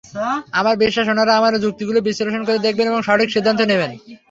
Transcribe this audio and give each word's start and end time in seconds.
আমার 0.59 0.75
বিশ্বাস, 0.83 1.05
ওনারা 1.07 1.33
আমার 1.39 1.53
যুক্তিগুলো 1.65 1.99
বিশ্লেষণ 2.07 2.41
করে 2.45 2.59
দেখবেন 2.59 2.87
এবং 2.87 3.01
সঠিক 3.01 3.29
সিদ্ধান্ত 3.31 3.61
দেবেন। 3.71 3.91